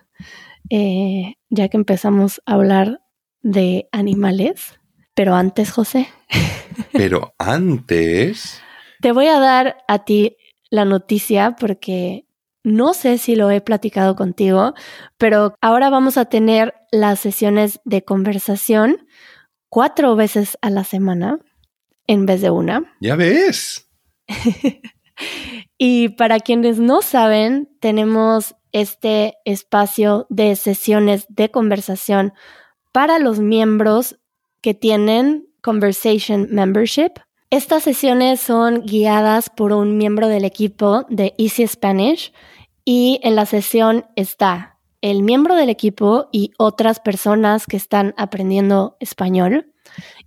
eh, 0.70 1.34
ya 1.50 1.68
que 1.68 1.76
empezamos 1.76 2.40
a 2.46 2.54
hablar 2.54 3.02
de 3.42 3.88
animales. 3.92 4.78
Pero 5.14 5.34
antes, 5.34 5.70
José, 5.72 6.08
Pero 6.92 7.34
antes. 7.38 8.60
te 9.00 9.12
voy 9.12 9.26
a 9.26 9.38
dar 9.38 9.78
a 9.88 10.04
ti 10.04 10.36
la 10.70 10.84
noticia 10.84 11.56
porque 11.58 12.27
no 12.64 12.94
sé 12.94 13.18
si 13.18 13.36
lo 13.36 13.50
he 13.50 13.60
platicado 13.60 14.16
contigo, 14.16 14.74
pero 15.16 15.54
ahora 15.60 15.90
vamos 15.90 16.16
a 16.16 16.26
tener 16.26 16.74
las 16.90 17.20
sesiones 17.20 17.80
de 17.84 18.04
conversación 18.04 19.06
cuatro 19.68 20.16
veces 20.16 20.58
a 20.62 20.70
la 20.70 20.84
semana 20.84 21.38
en 22.06 22.26
vez 22.26 22.40
de 22.40 22.50
una. 22.50 22.96
Ya 23.00 23.16
ves. 23.16 23.88
Y 25.78 26.10
para 26.10 26.40
quienes 26.40 26.80
no 26.80 27.02
saben, 27.02 27.70
tenemos 27.80 28.56
este 28.72 29.34
espacio 29.44 30.26
de 30.28 30.56
sesiones 30.56 31.26
de 31.28 31.50
conversación 31.50 32.32
para 32.92 33.20
los 33.20 33.38
miembros 33.38 34.18
que 34.60 34.74
tienen 34.74 35.46
Conversation 35.62 36.48
Membership. 36.50 37.12
Estas 37.50 37.82
sesiones 37.82 38.40
son 38.40 38.82
guiadas 38.82 39.48
por 39.48 39.72
un 39.72 39.96
miembro 39.96 40.28
del 40.28 40.44
equipo 40.44 41.06
de 41.08 41.34
Easy 41.38 41.66
Spanish 41.66 42.30
y 42.84 43.20
en 43.22 43.36
la 43.36 43.46
sesión 43.46 44.04
está 44.16 44.78
el 45.00 45.22
miembro 45.22 45.54
del 45.54 45.70
equipo 45.70 46.28
y 46.30 46.50
otras 46.58 47.00
personas 47.00 47.66
que 47.66 47.78
están 47.78 48.12
aprendiendo 48.18 48.98
español. 49.00 49.72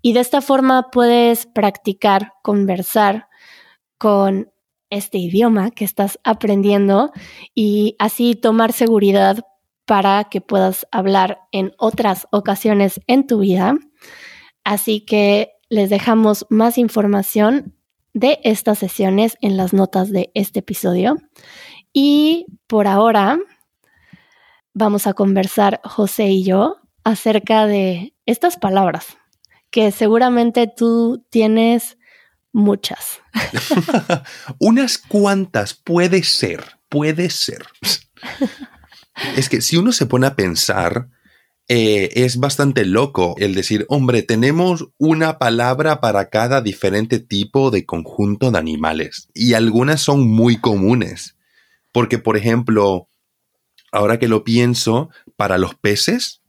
Y 0.02 0.14
de 0.14 0.22
esta 0.22 0.42
forma 0.42 0.90
puedes 0.90 1.46
practicar, 1.46 2.34
conversar 2.42 3.28
con 4.00 4.52
este 4.90 5.20
idioma 5.20 5.70
que 5.70 5.86
estás 5.86 6.20
aprendiendo 6.24 7.12
y 7.54 7.96
así 8.00 8.34
tomar 8.34 8.74
seguridad 8.74 9.46
para 9.86 10.24
que 10.24 10.42
puedas 10.42 10.88
hablar 10.92 11.42
en 11.52 11.74
otras 11.78 12.28
ocasiones 12.32 13.00
en 13.06 13.28
tu 13.28 13.40
vida. 13.42 13.76
Así 14.64 15.02
que 15.02 15.52
les 15.72 15.90
dejamos 15.90 16.46
más 16.50 16.78
información 16.78 17.74
de 18.14 18.40
estas 18.44 18.78
sesiones 18.78 19.38
en 19.40 19.56
las 19.56 19.72
notas 19.72 20.12
de 20.12 20.30
este 20.34 20.60
episodio. 20.60 21.16
Y 21.94 22.46
por 22.68 22.88
ahora 22.88 23.40
vamos 24.74 25.08
a 25.08 25.14
conversar 25.14 25.80
José 25.86 26.28
y 26.28 26.44
yo 26.44 26.82
acerca 27.06 27.68
de 27.68 28.14
estas 28.26 28.58
palabras 28.58 29.18
que 29.70 29.94
seguramente 29.94 30.68
tú 30.68 31.26
tienes 31.30 31.98
muchas. 32.52 33.22
Unas 34.60 34.98
cuantas, 34.98 35.74
puede 35.74 36.22
ser, 36.24 36.80
puede 36.90 37.30
ser. 37.30 37.66
es 39.38 39.48
que 39.48 39.62
si 39.62 39.78
uno 39.78 39.94
se 39.94 40.06
pone 40.06 40.28
a 40.28 40.36
pensar, 40.36 41.08
eh, 41.74 42.26
es 42.26 42.38
bastante 42.38 42.84
loco 42.84 43.34
el 43.38 43.56
decir, 43.56 43.86
hombre, 43.88 44.24
tenemos 44.24 44.90
una 44.98 45.40
palabra 45.40 46.02
para 46.02 46.30
cada 46.30 46.60
diferente 46.60 47.20
tipo 47.20 47.72
de 47.72 47.86
conjunto 47.86 48.52
de 48.52 48.58
animales. 48.58 49.30
Y 49.34 49.54
algunas 49.54 50.02
son 50.02 50.28
muy 50.28 50.58
comunes. 50.58 51.38
Porque, 51.94 52.18
por 52.18 52.36
ejemplo, 52.36 53.08
ahora 53.94 54.20
que 54.20 54.28
lo 54.28 54.44
pienso, 54.44 55.12
para 55.38 55.58
los 55.58 55.74
peces, 55.76 56.42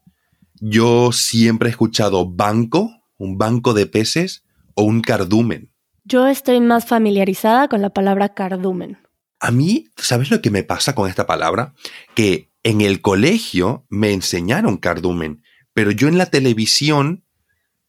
yo 0.60 1.12
siempre 1.12 1.68
he 1.68 1.70
escuchado 1.70 2.28
banco, 2.28 2.90
un 3.16 3.38
banco 3.38 3.74
de 3.74 3.86
peces 3.86 4.42
o 4.74 4.82
un 4.82 5.02
cardumen. 5.02 5.72
Yo 6.02 6.26
estoy 6.26 6.60
más 6.60 6.86
familiarizada 6.86 7.68
con 7.68 7.80
la 7.80 7.90
palabra 7.90 8.34
cardumen. 8.34 8.98
A 9.38 9.52
mí, 9.52 9.84
¿sabes 9.96 10.32
lo 10.32 10.42
que 10.42 10.50
me 10.50 10.64
pasa 10.64 10.96
con 10.96 11.08
esta 11.08 11.28
palabra? 11.28 11.74
Que 12.16 12.51
en 12.64 12.80
el 12.80 13.00
colegio 13.00 13.86
me 13.88 14.12
enseñaron 14.12 14.76
cardumen, 14.76 15.42
pero 15.74 15.90
yo 15.90 16.08
en 16.08 16.18
la 16.18 16.26
televisión 16.26 17.24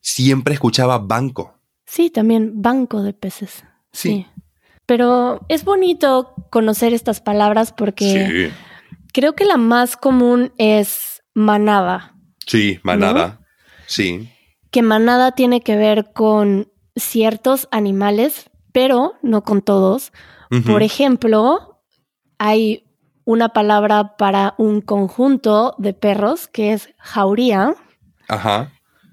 siempre 0.02 0.54
escuchaba 0.54 1.00
banco. 1.00 1.60
Sí, 1.86 2.10
también 2.10 2.62
banco 2.62 3.04
de 3.04 3.14
peces. 3.14 3.64
Sí. 3.92 4.26
Pero 4.86 5.46
es 5.50 5.64
bonito 5.64 6.34
conocer 6.50 6.94
estas 6.94 7.22
palabras 7.22 7.72
porque 7.72 8.52
Sí, 8.52 8.54
creo 9.14 9.34
que 9.34 9.46
la 9.46 9.58
más 9.58 9.96
común 9.96 10.52
es 10.58 11.24
manada, 11.34 12.16
sí, 12.46 12.80
manada. 12.84 13.40
Sí. 13.86 14.30
que 14.72 14.82
manada 14.82 15.34
tiene 15.34 15.62
que 15.62 15.78
ver 15.78 16.12
con 16.14 16.72
ciertos 16.96 17.68
animales, 17.72 18.50
pero 18.72 19.14
no 19.22 19.44
con 19.44 19.62
todos. 19.62 20.12
Por 20.66 20.84
ejemplo, 20.84 21.82
hay 22.38 22.83
una 23.26 23.50
palabra 23.50 24.16
para 24.18 24.56
un 24.58 24.82
conjunto 24.82 25.76
de 25.78 25.94
perros 25.94 26.48
que 26.48 26.74
es 26.74 26.90
jauría 26.98 27.76
Ajá. 28.28 28.72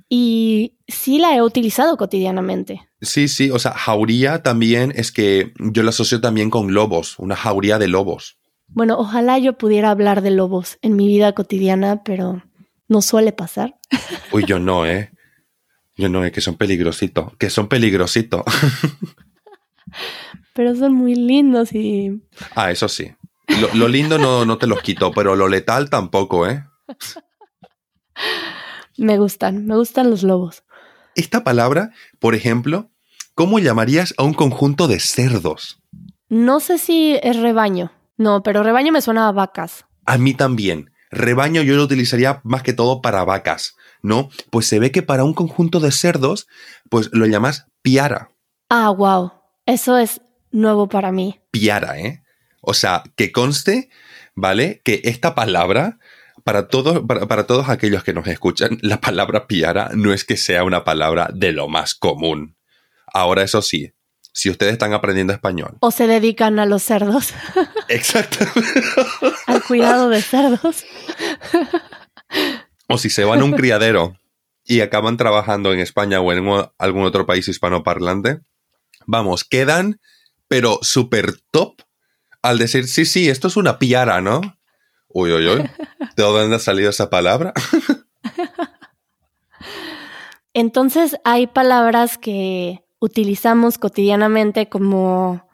y 0.09 0.76
sí 0.88 1.19
la 1.19 1.37
he 1.37 1.43
utilizado 1.43 1.97
cotidianamente. 1.97 2.88
Sí, 3.00 3.29
sí, 3.29 3.50
o 3.50 3.59
sea, 3.59 3.73
jauría 3.73 4.43
también 4.43 4.93
es 4.95 5.12
que 5.12 5.52
yo 5.59 5.83
la 5.83 5.90
asocio 5.90 6.21
también 6.21 6.50
con 6.50 6.75
lobos, 6.75 7.19
una 7.19 7.37
jauría 7.37 7.79
de 7.79 7.88
lobos. 7.88 8.38
Bueno, 8.69 8.99
ojalá 8.99 9.38
yo 9.38 9.59
pudiera 9.59 9.90
hablar 9.90 10.23
de 10.23 10.31
lobos 10.31 10.79
en 10.83 10.97
mi 10.97 11.07
vida 11.07 11.33
cotidiana, 11.33 12.02
pero 12.05 12.43
no 12.88 13.02
suele 13.02 13.33
pasar. 13.33 13.76
Uy, 14.33 14.45
yo 14.47 14.59
no, 14.59 14.87
¿eh? 14.87 15.11
Yo 15.97 16.09
no, 16.09 16.25
es 16.25 16.33
que 16.33 16.40
son 16.40 16.57
peligrositos, 16.57 17.37
que 17.37 17.50
son 17.50 17.69
peligrositos. 17.69 18.43
Pero 20.55 20.75
son 20.75 20.95
muy 20.95 21.14
lindos 21.14 21.73
y... 21.73 22.23
Ah, 22.55 22.71
eso 22.71 22.88
sí. 22.88 23.12
Lo, 23.59 23.75
lo 23.75 23.88
lindo 23.88 24.19
no, 24.19 24.45
no 24.45 24.59
te 24.59 24.66
los 24.66 24.80
quito, 24.83 25.11
pero 25.12 25.35
lo 25.35 25.49
letal 25.49 25.90
tampoco, 25.90 26.47
¿eh? 26.47 26.64
Me 28.97 29.19
gustan, 29.19 29.66
me 29.66 29.76
gustan 29.76 30.11
los 30.11 30.23
lobos. 30.23 30.62
Esta 31.14 31.42
palabra, 31.42 31.90
por 32.19 32.35
ejemplo, 32.35 32.90
¿cómo 33.35 33.59
llamarías 33.59 34.14
a 34.19 34.25
un 34.25 34.35
conjunto 34.35 34.88
de 34.88 35.00
cerdos? 35.00 35.83
No 36.28 36.61
sé 36.61 36.78
si 36.78 37.19
es 37.23 37.37
rebaño. 37.37 37.92
No, 38.16 38.42
pero 38.42 38.62
rebaño 38.62 38.92
me 38.92 39.00
suena 39.00 39.28
a 39.28 39.33
vacas. 39.33 39.87
A 40.07 40.19
mí 40.19 40.35
también. 40.35 40.92
Rebaño 41.11 41.62
yo 41.62 41.75
lo 41.75 41.83
utilizaría 41.83 42.40
más 42.45 42.62
que 42.62 42.73
todo 42.73 43.00
para 43.00 43.25
vacas, 43.25 43.75
¿no? 44.02 44.28
Pues 44.50 44.66
se 44.66 44.78
ve 44.78 44.92
que 44.92 45.02
para 45.02 45.25
un 45.25 45.35
conjunto 45.35 45.80
de 45.80 45.90
cerdos, 45.90 46.47
pues 46.88 47.09
lo 47.12 47.26
llamas 47.26 47.66
piara. 47.83 48.30
Ah, 48.69 48.90
wow. 48.90 49.33
Eso 49.66 49.99
es 49.99 50.21
nuevo 50.52 50.88
para 50.88 51.11
mí. 51.11 51.40
Piara, 51.50 51.99
¿eh? 51.99 52.23
O 52.61 52.75
sea, 52.75 53.02
que 53.17 53.33
conste, 53.33 53.90
¿vale? 54.35 54.81
Que 54.85 55.00
esta 55.05 55.35
palabra, 55.35 55.99
para 56.45 56.69
todos, 56.69 57.02
para, 57.07 57.26
para 57.26 57.47
todos 57.47 57.69
aquellos 57.69 58.05
que 58.05 58.12
nos 58.12 58.26
escuchan, 58.26 58.79
la 58.83 59.00
palabra 59.00 59.47
piara 59.47 59.90
no 59.95 60.12
es 60.12 60.25
que 60.25 60.37
sea 60.37 60.64
una 60.64 60.85
palabra 60.85 61.31
de 61.33 61.52
lo 61.52 61.69
más 61.69 61.95
común. 61.95 62.57
Ahora, 63.12 63.43
eso 63.43 63.62
sí, 63.62 63.93
si 64.33 64.50
ustedes 64.50 64.73
están 64.73 64.93
aprendiendo 64.93 65.33
español. 65.33 65.76
O 65.81 65.90
se 65.90 66.07
dedican 66.07 66.59
a 66.59 66.67
los 66.67 66.83
cerdos, 66.83 67.35
Exactamente. 67.88 68.83
al 69.47 69.62
cuidado 69.62 70.09
de 70.09 70.23
cerdos. 70.23 70.85
o 72.87 72.99
si 72.99 73.11
se 73.11 73.25
van 73.25 73.40
a 73.40 73.45
un 73.45 73.52
criadero 73.52 74.17
y 74.64 74.81
acaban 74.83 75.17
trabajando 75.17 75.73
en 75.73 75.81
España 75.81 76.21
o 76.21 76.33
en 76.33 76.47
algún 76.79 77.05
otro 77.05 77.26
país 77.26 77.49
hispanoparlante, 77.49 78.40
vamos, 79.07 79.45
quedan, 79.45 80.00
pero 80.47 80.79
súper 80.83 81.35
top 81.50 81.81
al 82.42 82.59
decir, 82.59 82.87
sí, 82.88 83.04
sí, 83.04 83.28
esto 83.28 83.49
es 83.49 83.56
una 83.56 83.78
piara, 83.78 84.20
¿no? 84.20 84.40
Uy, 85.09 85.32
uy, 85.32 85.47
uy. 85.49 85.70
¿De 86.16 86.23
dónde 86.23 86.56
ha 86.56 86.59
salido 86.59 86.90
esa 86.90 87.11
palabra? 87.11 87.52
Entonces 90.52 91.16
hay 91.25 91.47
palabras 91.47 92.18
que 92.18 92.85
utilizamos 92.99 93.78
cotidianamente 93.78 94.68
como, 94.68 95.49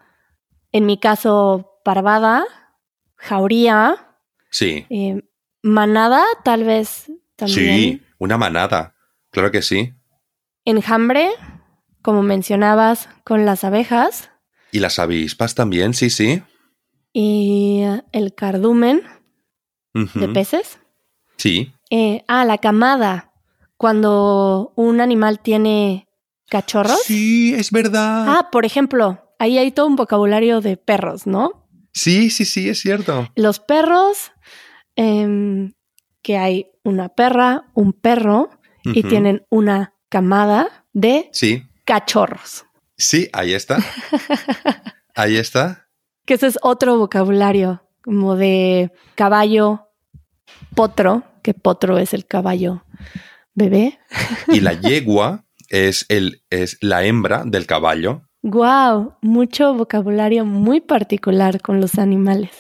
en 0.72 0.86
mi 0.86 0.98
caso, 0.98 1.78
parvada, 1.84 2.44
jauría, 3.16 4.02
Sí, 4.50 4.86
eh, 4.88 5.22
manada, 5.62 6.22
tal 6.44 6.64
vez 6.64 7.10
también. 7.36 7.58
sí, 7.58 8.02
una 8.18 8.38
manada. 8.38 8.94
Claro 9.30 9.50
que 9.50 9.60
sí. 9.60 9.92
Enjambre, 10.64 11.28
como 12.00 12.22
mencionabas, 12.22 13.08
con 13.22 13.44
las 13.44 13.64
abejas. 13.64 14.30
Y 14.72 14.78
las 14.78 14.98
avispas 14.98 15.54
también, 15.54 15.92
sí, 15.92 16.08
sí. 16.08 16.42
Y 17.18 17.80
el 18.12 18.35
cardumen 18.35 19.02
de 19.94 20.28
peces. 20.28 20.78
Sí, 21.38 21.73
Eh, 21.88 22.23
ah, 22.28 22.44
la 22.44 22.58
camada. 22.58 23.32
Cuando 23.78 24.75
un 24.76 25.00
animal 25.00 25.40
tiene 25.40 26.08
cachorros. 26.50 27.00
sí, 27.04 27.54
es 27.54 27.70
verdad. 27.70 28.26
Ah, 28.28 28.49
por 28.52 28.66
ejemplo, 28.66 29.32
ahí 29.38 29.56
hay 29.56 29.70
todo 29.73 29.87
un 29.87 29.96
vocabulario 29.96 30.61
de 30.61 30.76
perros, 30.76 31.26
¿no? 31.26 31.66
Sí, 31.94 32.28
sí, 32.28 32.44
sí, 32.44 32.68
es 32.68 32.80
cierto. 32.80 33.30
Los 33.35 33.61
perros, 33.61 34.30
em, 34.94 35.73
que 36.20 36.37
hay 36.37 36.66
una 36.85 37.08
perra, 37.08 37.64
un 37.73 37.94
perro, 37.94 38.50
y 38.85 39.02
tienen 39.04 39.46
una 39.49 39.94
camada 40.11 40.85
de 40.92 41.30
Sí, 41.32 41.62
cachorros. 41.87 42.67
sí, 42.99 43.30
ahí 43.32 43.54
está. 43.54 43.78
Ahí 45.14 45.38
está. 45.38 45.85
Que 46.26 46.34
ese 46.34 46.49
es 46.49 46.58
otro 46.62 46.99
vocabulario, 46.99 47.82
como 48.02 48.36
de 48.36 48.93
caballo, 49.15 49.89
potro, 50.75 51.23
que 51.43 51.54
potro 51.54 51.99
es 51.99 52.12
el 52.12 52.26
caballo 52.26 52.82
bebé. 53.54 53.99
Y 54.49 54.60
la 54.60 54.75
yegua 54.75 55.45
es, 55.69 56.06
el, 56.08 56.43
es 56.50 56.78
la 56.80 57.04
hembra 57.04 57.43
del 57.45 57.67
caballo. 57.67 58.23
Wow, 58.43 59.17
mucho 59.23 59.75
vocabulario 59.75 60.45
muy 60.45 60.80
particular 60.80 61.60
con 61.60 61.80
los 61.80 61.99
animales. 61.99 62.50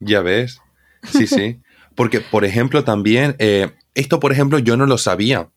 Ya 0.00 0.20
ves. 0.20 0.60
Sí, 1.04 1.26
sí. 1.26 1.62
Porque, 1.94 2.20
por 2.20 2.44
ejemplo, 2.44 2.84
también, 2.84 3.36
eh, 3.38 3.72
esto, 3.94 4.20
por 4.20 4.32
ejemplo, 4.32 4.58
yo 4.58 4.76
no 4.76 4.84
lo 4.84 4.98
sabía. 4.98 5.48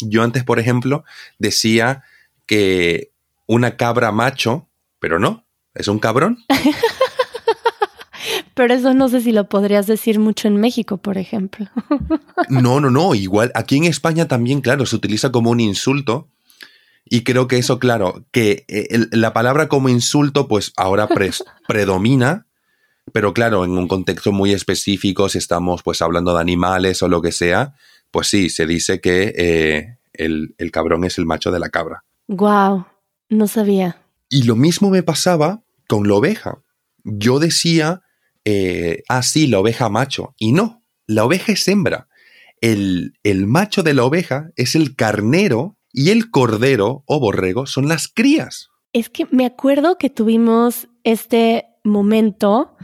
Yo 0.00 0.22
antes, 0.24 0.42
por 0.42 0.58
ejemplo, 0.58 1.04
decía 1.38 2.02
que 2.46 3.12
una 3.46 3.76
cabra 3.76 4.10
macho, 4.10 4.68
pero 4.98 5.20
no, 5.20 5.46
es 5.80 5.88
un 5.88 5.98
cabrón. 5.98 6.38
Pero 8.54 8.74
eso 8.74 8.92
no 8.92 9.08
sé 9.08 9.22
si 9.22 9.32
lo 9.32 9.48
podrías 9.48 9.86
decir 9.86 10.18
mucho 10.18 10.46
en 10.46 10.56
México, 10.56 10.98
por 10.98 11.16
ejemplo. 11.18 11.66
No, 12.48 12.80
no, 12.80 12.90
no. 12.90 13.14
Igual, 13.14 13.52
aquí 13.54 13.76
en 13.76 13.84
España 13.84 14.26
también, 14.26 14.60
claro, 14.60 14.84
se 14.86 14.96
utiliza 14.96 15.30
como 15.30 15.50
un 15.50 15.60
insulto. 15.60 16.28
Y 17.04 17.22
creo 17.22 17.46
que 17.48 17.58
eso, 17.58 17.78
claro, 17.78 18.24
que 18.32 18.64
eh, 18.68 18.88
el- 18.90 19.08
la 19.12 19.32
palabra 19.32 19.68
como 19.68 19.88
insulto, 19.88 20.48
pues 20.48 20.72
ahora 20.76 21.08
pres- 21.08 21.44
predomina. 21.68 22.46
Pero 23.12 23.32
claro, 23.34 23.64
en 23.64 23.72
un 23.72 23.86
contexto 23.88 24.32
muy 24.32 24.52
específico, 24.52 25.28
si 25.28 25.38
estamos 25.38 25.82
pues 25.82 26.02
hablando 26.02 26.34
de 26.34 26.40
animales 26.40 27.02
o 27.02 27.08
lo 27.08 27.22
que 27.22 27.30
sea, 27.32 27.74
pues 28.10 28.26
sí, 28.28 28.48
se 28.50 28.66
dice 28.66 29.00
que 29.00 29.32
eh, 29.36 29.96
el, 30.12 30.54
el 30.58 30.70
cabrón 30.70 31.04
es 31.04 31.16
el 31.18 31.26
macho 31.26 31.50
de 31.52 31.60
la 31.60 31.68
cabra. 31.70 32.04
Wow, 32.28 32.86
no 33.28 33.46
sabía. 33.46 33.96
Y 34.28 34.42
lo 34.44 34.56
mismo 34.56 34.90
me 34.90 35.02
pasaba 35.02 35.60
con 35.90 36.06
la 36.06 36.14
oveja. 36.14 36.62
Yo 37.02 37.40
decía, 37.40 38.02
eh, 38.44 39.02
ah, 39.08 39.24
sí, 39.24 39.48
la 39.48 39.58
oveja 39.58 39.88
macho. 39.88 40.36
Y 40.38 40.52
no, 40.52 40.84
la 41.08 41.24
oveja 41.24 41.50
es 41.50 41.66
hembra. 41.66 42.06
El, 42.60 43.14
el 43.24 43.48
macho 43.48 43.82
de 43.82 43.92
la 43.92 44.04
oveja 44.04 44.50
es 44.54 44.76
el 44.76 44.94
carnero 44.94 45.76
y 45.92 46.10
el 46.10 46.30
cordero 46.30 47.02
o 47.06 47.18
borrego 47.18 47.66
son 47.66 47.88
las 47.88 48.06
crías. 48.06 48.68
Es 48.92 49.10
que 49.10 49.26
me 49.32 49.44
acuerdo 49.44 49.98
que 49.98 50.10
tuvimos 50.10 50.86
este 51.02 51.66
momento 51.82 52.76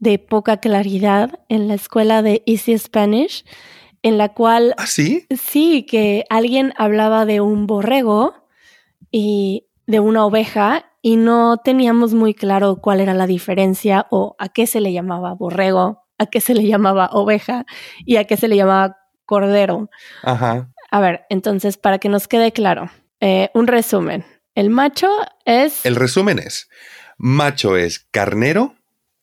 de 0.00 0.18
poca 0.18 0.56
claridad 0.56 1.38
en 1.48 1.68
la 1.68 1.74
escuela 1.74 2.22
de 2.22 2.42
Easy 2.44 2.76
Spanish, 2.76 3.44
en 4.02 4.18
la 4.18 4.34
cual 4.34 4.74
¿Ah, 4.78 4.88
sí? 4.88 5.26
sí, 5.30 5.84
que 5.84 6.24
alguien 6.28 6.72
hablaba 6.76 7.24
de 7.24 7.40
un 7.40 7.68
borrego 7.68 8.34
y 9.12 9.68
de 9.86 10.00
una 10.00 10.24
oveja 10.26 10.87
y 11.02 11.16
no 11.16 11.58
teníamos 11.58 12.14
muy 12.14 12.34
claro 12.34 12.76
cuál 12.76 13.00
era 13.00 13.14
la 13.14 13.26
diferencia 13.26 14.06
o 14.10 14.36
a 14.38 14.48
qué 14.48 14.66
se 14.66 14.80
le 14.80 14.92
llamaba 14.92 15.34
borrego, 15.34 16.04
a 16.18 16.26
qué 16.26 16.40
se 16.40 16.54
le 16.54 16.66
llamaba 16.66 17.10
oveja 17.12 17.66
y 18.04 18.16
a 18.16 18.24
qué 18.24 18.36
se 18.36 18.48
le 18.48 18.56
llamaba 18.56 18.96
cordero. 19.24 19.90
Ajá. 20.22 20.72
A 20.90 21.00
ver, 21.00 21.26
entonces, 21.28 21.76
para 21.76 21.98
que 21.98 22.08
nos 22.08 22.28
quede 22.28 22.52
claro, 22.52 22.90
eh, 23.20 23.50
un 23.54 23.66
resumen. 23.66 24.24
El 24.54 24.70
macho 24.70 25.08
es... 25.44 25.84
El 25.84 25.96
resumen 25.96 26.38
es, 26.38 26.68
macho 27.16 27.76
es 27.76 28.00
carnero, 28.10 28.74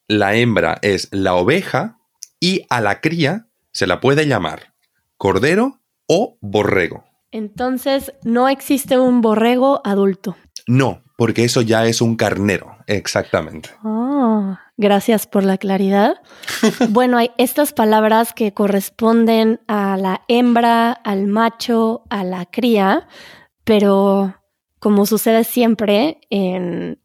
la 0.07 0.35
hembra 0.35 0.77
es 0.81 1.09
la 1.11 1.33
oveja 1.33 1.97
y 2.39 2.65
a 2.69 2.79
la 2.81 3.01
cría 3.01 3.47
se 3.71 3.87
la 3.87 3.99
puede 3.99 4.27
llamar 4.27 4.73
cordero 5.17 5.81
o 6.07 6.37
borrego. 6.41 7.03
Entonces, 7.31 8.13
no 8.23 8.47
existe 8.47 8.99
un 8.99 9.21
borrego 9.21 9.81
adulto. 9.83 10.37
No, 10.67 11.03
porque 11.15 11.45
eso 11.45 11.61
ya 11.61 11.85
es 11.85 12.01
un 12.01 12.15
carnero, 12.15 12.77
exactamente. 12.87 13.69
Oh, 13.83 14.57
gracias 14.77 15.27
por 15.27 15.43
la 15.43 15.57
claridad. 15.57 16.15
bueno, 16.89 17.17
hay 17.17 17.31
estas 17.37 17.73
palabras 17.73 18.33
que 18.33 18.53
corresponden 18.53 19.61
a 19.67 19.97
la 19.97 20.23
hembra, 20.27 20.91
al 20.91 21.27
macho, 21.27 22.03
a 22.09 22.23
la 22.23 22.45
cría, 22.45 23.07
pero 23.63 24.35
como 24.79 25.05
sucede 25.05 25.43
siempre 25.43 26.19
en 26.29 26.99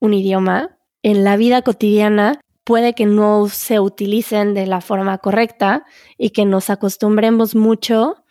un 0.00 0.14
idioma, 0.14 0.78
en 1.02 1.24
la 1.24 1.36
vida 1.36 1.62
cotidiana 1.62 2.40
puede 2.64 2.94
que 2.94 3.06
no 3.06 3.48
se 3.48 3.80
utilicen 3.80 4.54
de 4.54 4.66
la 4.66 4.80
forma 4.80 5.18
correcta 5.18 5.84
y 6.16 6.30
que 6.30 6.44
nos 6.44 6.70
acostumbremos 6.70 7.54
mucho 7.54 8.24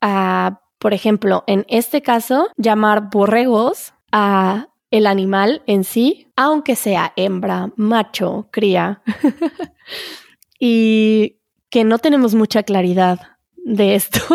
a, 0.00 0.60
por 0.78 0.94
ejemplo, 0.94 1.44
en 1.46 1.64
este 1.68 2.02
caso, 2.02 2.48
llamar 2.56 3.10
borregos 3.10 3.94
a 4.18 4.68
el 4.90 5.06
animal 5.06 5.62
en 5.66 5.84
sí, 5.84 6.28
aunque 6.36 6.74
sea 6.74 7.12
hembra, 7.16 7.70
macho, 7.76 8.48
cría, 8.50 9.02
y 10.58 11.36
que 11.68 11.84
no 11.84 11.98
tenemos 11.98 12.34
mucha 12.34 12.62
claridad 12.62 13.20
de 13.56 13.94
esto. 13.94 14.20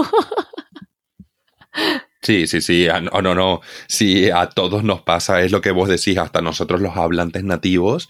Sí, 2.23 2.45
sí, 2.45 2.61
sí, 2.61 2.87
ah, 2.87 3.01
no, 3.01 3.19
no, 3.23 3.33
no, 3.33 3.61
sí, 3.87 4.29
a 4.29 4.47
todos 4.47 4.83
nos 4.83 5.01
pasa, 5.01 5.41
es 5.41 5.51
lo 5.51 5.59
que 5.59 5.71
vos 5.71 5.89
decís, 5.89 6.19
hasta 6.19 6.39
nosotros 6.39 6.79
los 6.79 6.95
hablantes 6.95 7.43
nativos, 7.43 8.09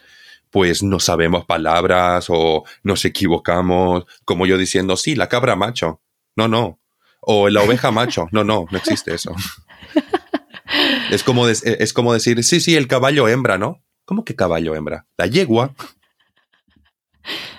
pues 0.50 0.84
no 0.84 1.00
sabemos 1.00 1.46
palabras 1.46 2.26
o 2.28 2.66
nos 2.84 3.06
equivocamos, 3.06 4.04
como 4.26 4.46
yo 4.46 4.58
diciendo, 4.58 4.98
sí, 4.98 5.16
la 5.16 5.30
cabra 5.30 5.56
macho. 5.56 6.02
No, 6.36 6.50
no, 6.50 6.80
O 7.22 7.48
la 7.48 7.62
oveja 7.62 7.92
macho. 7.92 8.28
No, 8.32 8.44
no, 8.44 8.66
no 8.70 8.78
existe 8.78 9.14
eso. 9.14 9.34
Es 11.12 11.24
como, 11.24 11.48
es 11.48 11.94
como 11.94 12.14
decir, 12.14 12.44
sí, 12.44 12.62
sí, 12.62 12.76
el 12.76 12.88
caballo 12.88 13.28
hembra, 13.28 13.58
¿no? 13.58 13.82
¿Cómo 14.06 14.26
que 14.26 14.36
caballo 14.36 14.76
hembra? 14.76 15.06
La 15.18 15.28
yegua. 15.28 15.74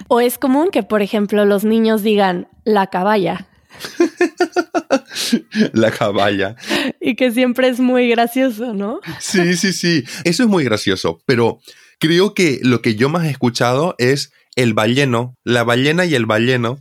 O 0.08 0.20
es 0.20 0.38
común 0.38 0.70
que, 0.70 0.82
por 0.82 1.02
ejemplo, 1.02 1.44
los 1.44 1.64
niños 1.64 2.02
digan 2.02 2.48
la 2.64 2.88
caballa. 2.88 3.48
la 5.72 5.90
caballa. 5.90 6.56
Y 7.00 7.16
que 7.16 7.30
siempre 7.30 7.68
es 7.68 7.80
muy 7.80 8.08
gracioso, 8.08 8.74
¿no? 8.74 9.00
Sí, 9.20 9.56
sí, 9.56 9.72
sí. 9.72 10.04
Eso 10.24 10.42
es 10.42 10.48
muy 10.48 10.64
gracioso. 10.64 11.20
Pero 11.26 11.60
creo 11.98 12.34
que 12.34 12.60
lo 12.62 12.82
que 12.82 12.94
yo 12.94 13.08
más 13.08 13.24
he 13.24 13.30
escuchado 13.30 13.94
es 13.98 14.32
el 14.56 14.74
balleno, 14.74 15.36
la 15.44 15.64
ballena 15.64 16.04
y 16.04 16.14
el 16.14 16.26
balleno. 16.26 16.78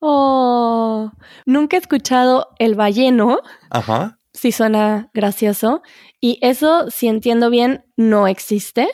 Oh, 0.00 1.12
nunca 1.44 1.76
he 1.76 1.80
escuchado 1.80 2.48
el 2.58 2.74
balleno. 2.74 3.40
Ajá. 3.70 4.18
Sí 4.36 4.52
suena 4.52 5.10
gracioso. 5.14 5.82
Y 6.20 6.38
eso, 6.42 6.90
si 6.90 7.08
entiendo 7.08 7.48
bien, 7.48 7.86
no 7.96 8.28
existe. 8.28 8.86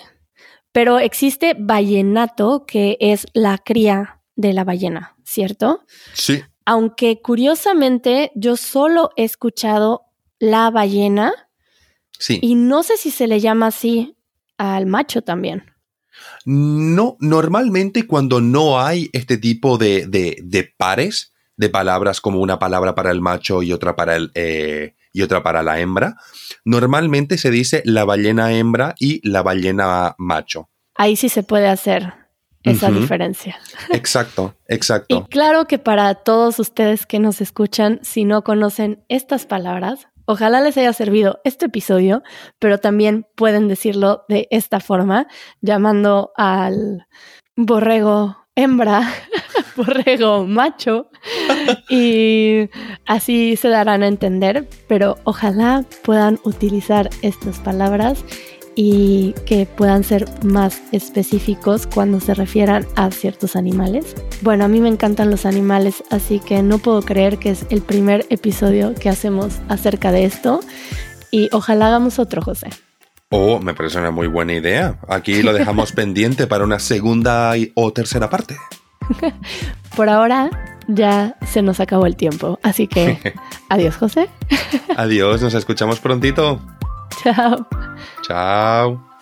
Pero 0.71 1.01
existe 1.01 1.57
vallenato, 1.59 2.65
que 2.65 2.97
es 3.01 3.27
la 3.35 3.59
cría 3.59 4.21
de 4.37 4.53
la 4.53 4.65
ballena, 4.65 5.17
¿cierto? 5.25 5.83
Sí. 6.15 6.43
Aunque 6.65 7.21
curiosamente 7.21 8.31
yo 8.37 8.57
solo 8.57 9.11
he 9.17 9.25
escuchado 9.25 10.03
la 10.39 10.71
ballena. 10.71 11.33
Sí. 12.19 12.39
Y 12.41 12.55
no 12.55 12.85
sé 12.85 12.97
si 12.97 13.11
se 13.11 13.27
le 13.27 13.41
llama 13.41 13.67
así 13.67 14.17
al 14.59 14.87
macho 14.87 15.23
también. 15.23 15.65
No, 16.45 17.17
normalmente 17.19 18.07
cuando 18.07 18.41
no 18.41 18.81
hay 18.81 19.11
este 19.13 19.39
tipo 19.39 19.77
de, 19.77 20.07
de, 20.07 20.75
pares 20.77 21.33
de 21.57 21.69
palabras 21.69 22.21
como 22.21 22.41
una 22.41 22.61
palabra 22.61 22.95
para 22.95 23.11
el 23.11 23.21
macho 23.21 23.63
y 23.63 23.73
otra 23.73 23.97
para, 23.97 24.15
el, 24.15 24.31
eh, 24.35 24.95
y 25.13 25.23
otra 25.23 25.43
para 25.43 25.63
la 25.63 25.81
hembra, 25.81 26.17
normalmente 26.65 27.39
se 27.39 27.51
dice 27.51 27.83
la 27.85 28.05
ballena 28.05 28.53
hembra 28.53 28.95
y 28.99 29.27
la 29.29 29.43
ballena 29.43 30.15
macho. 30.19 30.69
Ahí 30.97 31.17
sí 31.17 31.29
se 31.29 31.43
puede 31.43 31.69
hacer 31.69 32.15
esa 32.63 32.91
diferencia. 32.91 33.59
Exacto, 33.91 34.55
exacto. 34.69 35.27
Y 35.27 35.31
claro 35.31 35.67
que 35.67 35.79
para 35.79 36.15
todos 36.15 36.59
ustedes 36.59 37.07
que 37.07 37.19
nos 37.19 37.41
escuchan, 37.41 37.99
si 38.03 38.25
no 38.25 38.45
conocen 38.45 39.05
estas 39.09 39.47
palabras, 39.47 40.07
ojalá 40.27 40.61
les 40.61 40.77
haya 40.77 40.93
servido 40.93 41.41
este 41.45 41.67
episodio, 41.67 42.23
pero 42.59 42.79
también 42.79 43.27
pueden 43.35 43.69
decirlo 43.69 44.25
de 44.29 44.47
esta 44.51 44.81
forma, 44.81 45.27
llamando 45.61 46.33
al 46.37 47.07
borrego 47.57 48.37
hembra, 48.55 49.13
borrego 49.77 50.47
macho, 50.47 51.09
y 51.89 52.69
así 53.07 53.57
se 53.57 53.69
darán 53.69 54.03
a 54.03 54.09
entender, 54.09 54.69
pero 54.89 55.19
ojalá 55.25 55.85
puedan 56.03 56.39
utilizar 56.45 57.11
estas 57.23 57.59
palabras 57.59 58.25
y 58.75 59.35
que 59.47 59.67
puedan 59.67 60.05
ser 60.05 60.27
más 60.43 60.83
específicos 60.93 61.87
cuando 61.87 62.21
se 62.21 62.35
refieran 62.35 62.87
a 62.97 63.11
ciertos 63.11 63.57
animales. 63.57 64.15
Bueno, 64.41 64.65
a 64.65 64.69
mí 64.69 64.81
me 64.81 64.89
encantan 64.89 65.31
los 65.31 65.47
animales, 65.47 66.03
así 66.11 66.41
que 66.41 66.63
no 66.63 66.79
puedo 66.79 67.03
creer 67.03 67.39
que 67.39 67.51
es 67.51 67.67
el 67.71 67.83
primer 67.83 68.27
episodio 68.31 68.95
que 68.95 69.09
hacemos 69.09 69.59
acerca 69.69 70.13
de 70.13 70.25
esto 70.25 70.61
y 71.31 71.49
ojalá 71.53 71.89
hagamos 71.89 72.19
otro, 72.19 72.43
José. 72.43 72.69
Oh, 73.31 73.59
me 73.61 73.73
parece 73.73 73.99
una 73.99 74.11
muy 74.11 74.27
buena 74.27 74.53
idea. 74.53 75.01
Aquí 75.09 75.43
lo 75.43 75.55
dejamos 75.55 75.93
pendiente 75.95 76.47
para 76.47 76.65
una 76.65 76.79
segunda 76.79 77.55
o 77.75 77.93
tercera 77.93 78.29
parte. 78.29 78.57
Por 79.97 80.09
ahora 80.09 80.51
ya 80.89 81.37
se 81.47 81.63
nos 81.63 81.81
acabó 81.81 82.07
el 82.07 82.17
tiempo, 82.17 82.59
así 82.63 82.87
que 82.89 83.35
adiós, 83.69 83.97
José. 83.97 84.29
adiós, 84.97 85.43
nos 85.43 85.55
escuchamos 85.55 86.01
prontito. 86.01 86.61
Chao. 87.23 87.67
Chao. 88.27 89.13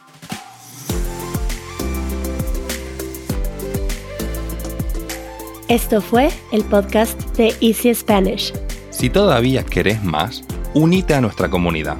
Esto 5.69 6.01
fue 6.01 6.31
el 6.51 6.65
podcast 6.65 7.21
de 7.37 7.55
Easy 7.61 7.95
Spanish. 7.95 8.53
Si 8.91 9.09
todavía 9.09 9.65
querés 9.65 10.03
más, 10.03 10.43
unite 10.75 11.15
a 11.15 11.21
nuestra 11.21 11.49
comunidad. 11.49 11.97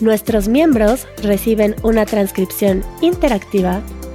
Nuestros 0.00 0.46
miembros 0.46 1.08
reciben 1.22 1.74
una 1.82 2.04
transcripción 2.04 2.84
interactiva, 3.00 3.80